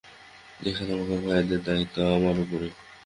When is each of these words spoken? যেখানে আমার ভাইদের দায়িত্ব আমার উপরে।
যেখানে 0.59 0.91
আমার 0.95 1.19
ভাইদের 1.25 1.61
দায়িত্ব 1.63 1.95
আমার 2.17 2.35
উপরে। 2.39 2.67